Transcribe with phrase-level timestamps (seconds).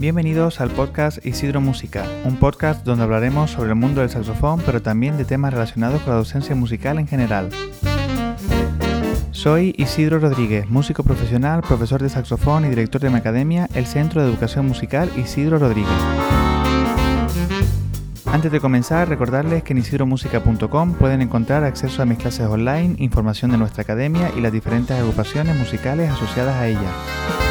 [0.00, 4.80] Bienvenidos al podcast Isidro Música, un podcast donde hablaremos sobre el mundo del saxofón, pero
[4.80, 7.50] también de temas relacionados con la docencia musical en general.
[9.32, 14.22] Soy Isidro Rodríguez, músico profesional, profesor de saxofón y director de mi academia, el Centro
[14.22, 15.90] de Educación Musical Isidro Rodríguez.
[18.26, 23.50] Antes de comenzar, recordarles que en isidromusica.com pueden encontrar acceso a mis clases online, información
[23.50, 27.47] de nuestra academia y las diferentes agrupaciones musicales asociadas a ella.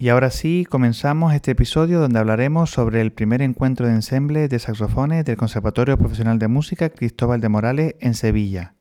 [0.00, 4.60] Y ahora sí, comenzamos este episodio donde hablaremos sobre el primer encuentro de ensemble de
[4.60, 8.76] saxofones del Conservatorio Profesional de Música Cristóbal de Morales en Sevilla.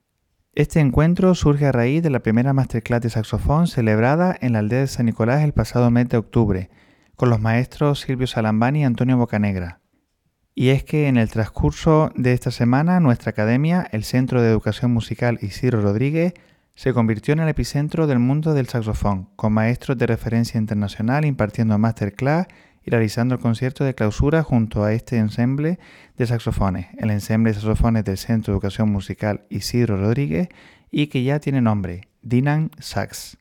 [0.54, 4.82] Este encuentro surge a raíz de la primera masterclass de saxofón celebrada en la aldea
[4.82, 6.70] de San Nicolás el pasado mes de octubre,
[7.16, 9.82] con los maestros Silvio Salambani y Antonio Bocanegra.
[10.54, 14.92] Y es que en el transcurso de esta semana nuestra academia, el Centro de Educación
[14.92, 16.36] Musical Isidro Rodríguez,
[16.78, 21.76] se convirtió en el epicentro del mundo del saxofón, con maestros de referencia internacional impartiendo
[21.80, 22.46] masterclass
[22.84, 25.80] y realizando el concierto de clausura junto a este ensemble
[26.18, 30.50] de saxofones, el ensemble de saxofones del Centro de Educación Musical Isidro Rodríguez
[30.92, 33.40] y que ya tiene nombre, Dinan Sax.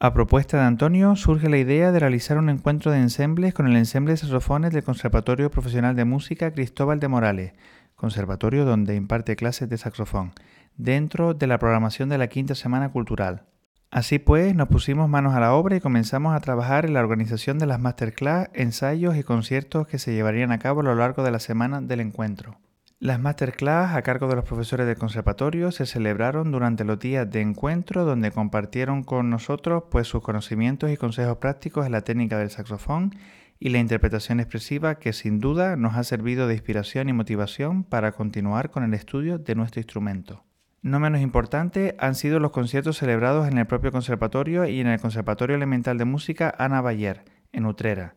[0.00, 3.76] A propuesta de Antonio surge la idea de realizar un encuentro de ensembles con el
[3.76, 7.52] ensemble de saxofones del Conservatorio Profesional de Música Cristóbal de Morales,
[7.94, 10.32] conservatorio donde imparte clases de saxofón
[10.76, 13.44] dentro de la programación de la quinta semana cultural.
[13.90, 17.58] Así pues, nos pusimos manos a la obra y comenzamos a trabajar en la organización
[17.58, 21.30] de las masterclass, ensayos y conciertos que se llevarían a cabo a lo largo de
[21.30, 22.58] la semana del encuentro.
[22.98, 27.42] Las masterclass a cargo de los profesores del conservatorio se celebraron durante los días de
[27.42, 32.50] encuentro donde compartieron con nosotros pues sus conocimientos y consejos prácticos en la técnica del
[32.50, 33.14] saxofón
[33.58, 38.12] y la interpretación expresiva que sin duda nos ha servido de inspiración y motivación para
[38.12, 40.44] continuar con el estudio de nuestro instrumento.
[40.82, 45.00] No menos importante han sido los conciertos celebrados en el propio conservatorio y en el
[45.00, 48.14] Conservatorio Elemental de Música Ana Bayer, en Utrera.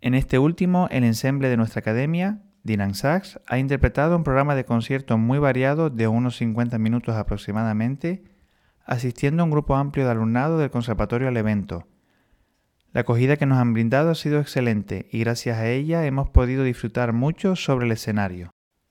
[0.00, 4.64] En este último, el ensemble de nuestra academia, Dinan Sachs, ha interpretado un programa de
[4.64, 8.24] conciertos muy variado de unos 50 minutos aproximadamente,
[8.84, 11.86] asistiendo a un grupo amplio de alumnado del conservatorio al evento.
[12.92, 16.64] La acogida que nos han brindado ha sido excelente y gracias a ella hemos podido
[16.64, 18.50] disfrutar mucho sobre el escenario.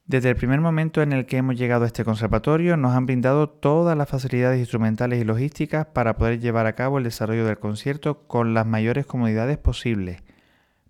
[0.09, 3.47] Desde el primer momento en el que hemos llegado a este conservatorio nos han brindado
[3.47, 8.25] todas las facilidades instrumentales y logísticas para poder llevar a cabo el desarrollo del concierto
[8.25, 10.23] con las mayores comodidades posibles.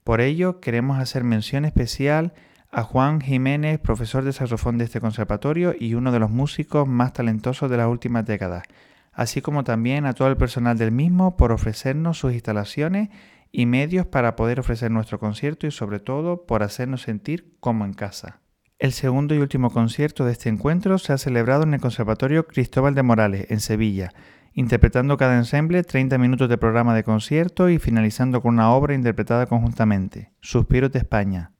[0.05, 2.31] Por ello queremos hacer mención especial
[2.71, 7.11] a Juan Jiménez, profesor de saxofón de este conservatorio y uno de los músicos más
[7.11, 8.63] talentosos de las últimas décadas,
[9.11, 13.09] así como también a todo el personal del mismo por ofrecernos sus instalaciones
[13.51, 17.91] y medios para poder ofrecer nuestro concierto y sobre todo por hacernos sentir como en
[17.91, 18.39] casa.
[18.79, 22.95] El segundo y último concierto de este encuentro se ha celebrado en el Conservatorio Cristóbal
[22.95, 24.13] de Morales, en Sevilla,
[24.53, 29.47] interpretando cada ensemble 30 minutos de programa de concierto y finalizando con una obra interpretada
[29.47, 31.51] conjuntamente, Suspiros de España.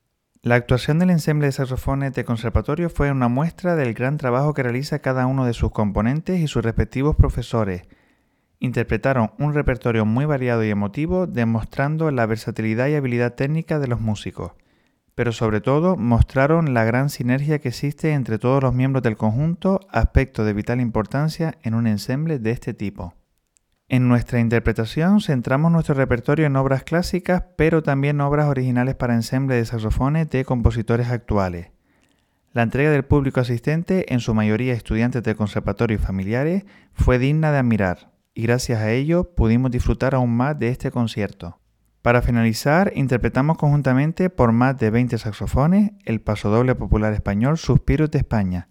[0.41, 4.63] La actuación del ensemble de saxofones de conservatorio fue una muestra del gran trabajo que
[4.63, 7.81] realiza cada uno de sus componentes y sus respectivos profesores.
[8.59, 13.99] Interpretaron un repertorio muy variado y emotivo, demostrando la versatilidad y habilidad técnica de los
[13.99, 14.53] músicos
[15.19, 19.81] pero sobre todo mostraron la gran sinergia que existe entre todos los miembros del conjunto,
[19.91, 23.15] aspecto de vital importancia en un ensemble de este tipo.
[23.89, 29.55] En nuestra interpretación centramos nuestro repertorio en obras clásicas, pero también obras originales para ensemble
[29.55, 31.71] de saxofones de compositores actuales.
[32.53, 36.63] La entrega del público asistente, en su mayoría estudiantes de conservatorio y familiares,
[36.93, 41.58] fue digna de admirar, y gracias a ello pudimos disfrutar aún más de este concierto.
[42.01, 48.19] Para finalizar, interpretamos conjuntamente por más de 20 saxofones el pasodoble popular español Suspiros de
[48.19, 48.69] España,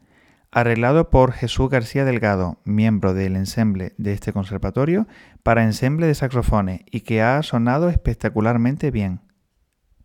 [0.51, 5.07] arreglado por Jesús García Delgado, miembro del ensemble de este conservatorio,
[5.43, 9.21] para ensemble de saxofones y que ha sonado espectacularmente bien.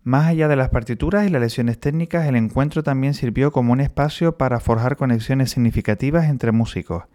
[0.03, 3.79] Más allá de las partituras y las lecciones técnicas, el encuentro también sirvió como un
[3.79, 7.05] espacio para forjar conexiones significativas entre músicos,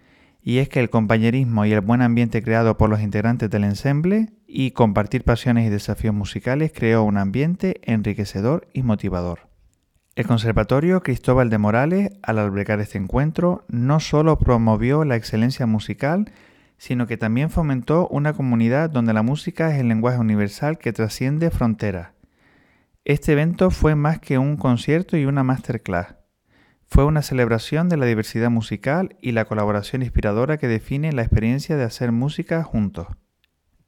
[0.40, 4.30] y es que el compañerismo y el buen ambiente creado por los integrantes del ensemble
[4.50, 9.40] y compartir pasiones y desafíos musicales creó un ambiente enriquecedor y motivador.
[10.17, 16.32] El Conservatorio Cristóbal de Morales, al albergar este encuentro, no solo promovió la excelencia musical,
[16.78, 21.50] sino que también fomentó una comunidad donde la música es el lenguaje universal que trasciende
[21.50, 22.12] fronteras.
[23.05, 26.17] Este evento fue más que un concierto y una masterclass.
[26.87, 31.76] Fue una celebración de la diversidad musical y la colaboración inspiradora que define la experiencia
[31.76, 33.08] de hacer música juntos.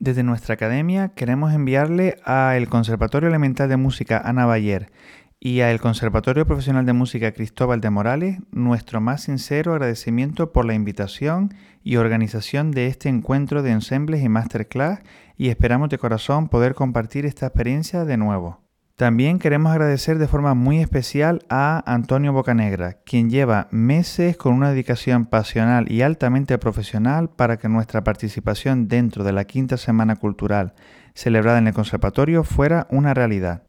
[0.01, 4.91] Desde nuestra academia queremos enviarle al Conservatorio Elemental de Música Ana Bayer
[5.39, 10.73] y al Conservatorio Profesional de Música Cristóbal de Morales nuestro más sincero agradecimiento por la
[10.73, 11.53] invitación
[11.85, 15.01] y organización de este encuentro de ensembles y masterclass
[15.37, 18.70] y esperamos de corazón poder compartir esta experiencia de nuevo.
[19.01, 24.69] También queremos agradecer de forma muy especial a Antonio Bocanegra, quien lleva meses con una
[24.69, 30.75] dedicación pasional y altamente profesional para que nuestra participación dentro de la quinta Semana Cultural
[31.15, 33.63] celebrada en el Conservatorio fuera una realidad.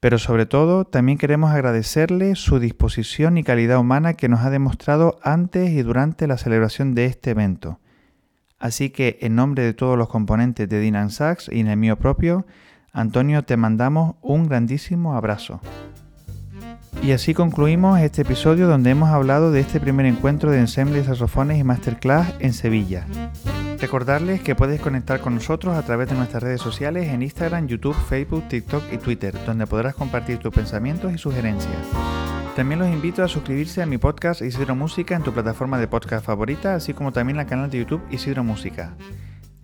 [0.00, 5.18] Pero sobre todo también queremos agradecerle su disposición y calidad humana que nos ha demostrado
[5.22, 7.80] antes y durante la celebración de este evento.
[8.58, 11.98] Así que en nombre de todos los componentes de Dinan Sachs y en el mío
[11.98, 12.46] propio,
[12.94, 15.60] Antonio te mandamos un grandísimo abrazo.
[17.02, 21.04] Y así concluimos este episodio donde hemos hablado de este primer encuentro de ensemble de
[21.04, 23.04] saxofones y masterclass en Sevilla.
[23.80, 27.96] Recordarles que puedes conectar con nosotros a través de nuestras redes sociales en Instagram, YouTube,
[28.08, 31.76] Facebook, TikTok y Twitter, donde podrás compartir tus pensamientos y sugerencias.
[32.54, 36.24] También los invito a suscribirse a mi podcast Isidro Música en tu plataforma de podcast
[36.24, 38.94] favorita, así como también al canal de YouTube Isidro Música.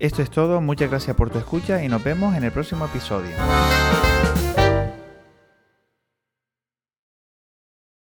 [0.00, 3.36] Esto es todo, muchas gracias por tu escucha y nos vemos en el próximo episodio.